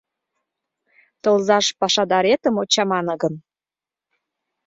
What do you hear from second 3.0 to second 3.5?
гын.